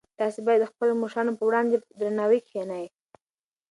تاسي 0.19 0.39
باید 0.47 0.61
د 0.63 0.69
خپلو 0.71 0.93
مشرانو 1.03 1.37
په 1.37 1.43
وړاندې 1.49 1.75
په 1.85 1.91
درناوي 1.99 2.39
کښېنئ. 2.45 2.85